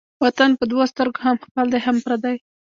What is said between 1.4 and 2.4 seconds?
خپل دى هم پردى.